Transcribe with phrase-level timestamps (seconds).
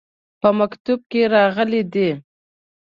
[0.41, 2.09] په مکتوب کې راغلي دي.